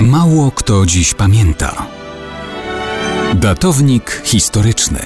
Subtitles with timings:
[0.00, 1.86] Mało kto dziś pamięta.
[3.34, 5.00] Datownik historyczny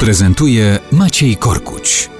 [0.00, 2.10] prezentuje Maciej Korkuć.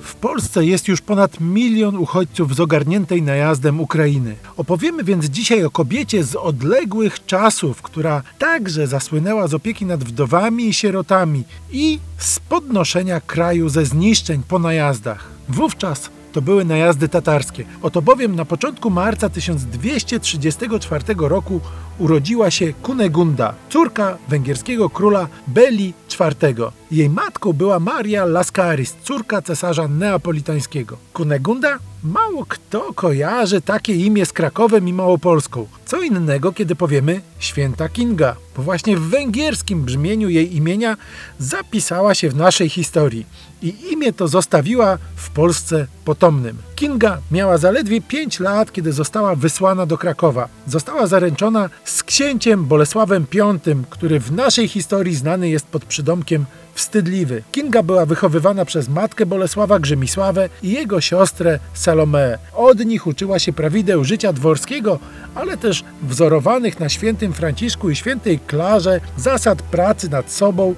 [0.00, 4.36] W Polsce jest już ponad milion uchodźców z ogarniętej najazdem Ukrainy.
[4.56, 10.68] Opowiemy więc dzisiaj o kobiecie z odległych czasów, która także zasłynęła z opieki nad wdowami
[10.68, 15.28] i sierotami i z podnoszenia kraju ze zniszczeń po najazdach.
[15.48, 17.64] Wówczas to były najazdy tatarskie.
[17.82, 21.60] Oto bowiem na początku marca 1234 roku
[21.98, 26.72] urodziła się Kunegunda, córka węgierskiego króla Beli IV.
[26.90, 30.96] Jej matką była Maria Lascaris, córka cesarza neapolitańskiego.
[31.12, 31.78] Kunegunda?
[32.04, 35.66] Mało kto kojarzy takie imię z Krakowem i Małopolską.
[35.84, 40.96] Co innego, kiedy powiemy święta Kinga, bo właśnie w węgierskim brzmieniu jej imienia
[41.38, 43.26] zapisała się w naszej historii
[43.62, 46.58] i imię to zostawiła w Polsce potomnym.
[46.82, 50.48] Kinga miała zaledwie 5 lat, kiedy została wysłana do Krakowa.
[50.66, 53.58] Została zaręczona z księciem Bolesławem V,
[53.90, 57.42] który w naszej historii znany jest pod przydomkiem Wstydliwy.
[57.52, 62.38] Kinga była wychowywana przez matkę Bolesława Grzymisławę i jego siostrę Salomeę.
[62.54, 64.98] Od nich uczyła się prawideł życia dworskiego,
[65.34, 70.74] ale też wzorowanych na świętym Franciszku i świętej Klarze zasad pracy nad sobą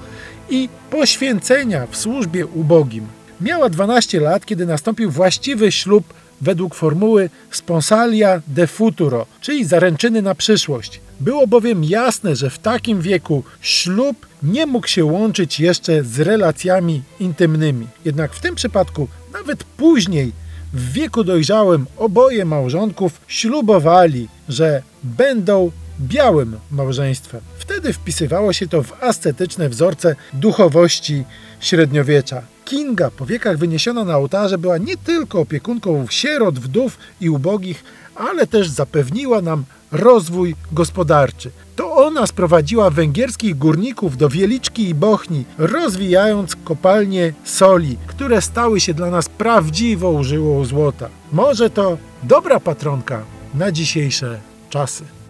[0.50, 3.06] i poświęcenia w służbie ubogim.
[3.44, 10.34] Miała 12 lat, kiedy nastąpił właściwy ślub według formuły sponsalia de futuro, czyli zaręczyny na
[10.34, 11.00] przyszłość.
[11.20, 17.02] Było bowiem jasne, że w takim wieku ślub nie mógł się łączyć jeszcze z relacjami
[17.20, 17.86] intymnymi.
[18.04, 20.32] Jednak w tym przypadku, nawet później,
[20.72, 25.70] w wieku dojrzałym, oboje małżonków ślubowali, że będą
[26.00, 27.40] białym małżeństwem.
[27.66, 31.24] Wtedy wpisywało się to w ascetyczne wzorce duchowości
[31.60, 32.42] średniowiecza.
[32.64, 37.84] Kinga, po wiekach wyniesiona na ołtarze, była nie tylko opiekunką sierot, wdów i ubogich,
[38.16, 41.50] ale też zapewniła nam rozwój gospodarczy.
[41.76, 48.94] To ona sprowadziła węgierskich górników do Wieliczki i Bochni, rozwijając kopalnie soli, które stały się
[48.94, 51.08] dla nas prawdziwą żyłą złota.
[51.32, 53.22] Może to dobra patronka
[53.54, 55.23] na dzisiejsze czasy.